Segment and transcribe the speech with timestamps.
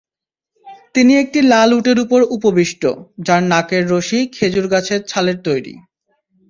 [0.95, 5.73] তিনি একটি লাল উটের উপর উপবিষ্ট—যার নাকের রশি খেজুর গাছের ছালের তৈরি।